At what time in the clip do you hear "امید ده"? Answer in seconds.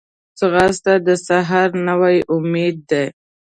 2.35-3.03